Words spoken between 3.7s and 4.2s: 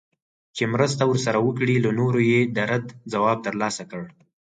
کړ